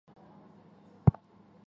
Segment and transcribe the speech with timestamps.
[0.05, 1.21] 奥克弗尔当。